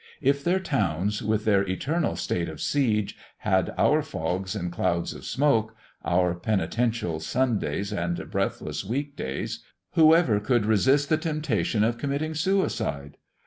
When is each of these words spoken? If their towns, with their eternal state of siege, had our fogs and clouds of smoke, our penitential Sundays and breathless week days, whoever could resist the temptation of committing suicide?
If 0.19 0.43
their 0.43 0.59
towns, 0.59 1.21
with 1.21 1.45
their 1.45 1.61
eternal 1.61 2.15
state 2.15 2.49
of 2.49 2.59
siege, 2.59 3.15
had 3.37 3.71
our 3.77 4.01
fogs 4.01 4.55
and 4.55 4.71
clouds 4.71 5.13
of 5.13 5.25
smoke, 5.25 5.75
our 6.03 6.33
penitential 6.33 7.19
Sundays 7.19 7.93
and 7.93 8.31
breathless 8.31 8.83
week 8.83 9.15
days, 9.15 9.59
whoever 9.91 10.39
could 10.39 10.65
resist 10.65 11.09
the 11.09 11.17
temptation 11.17 11.83
of 11.83 11.99
committing 11.99 12.33
suicide? 12.33 13.17